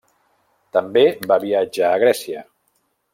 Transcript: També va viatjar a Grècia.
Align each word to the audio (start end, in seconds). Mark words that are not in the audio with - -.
També 0.77 1.03
va 1.31 1.37
viatjar 1.45 1.91
a 1.91 2.03
Grècia. 2.05 2.43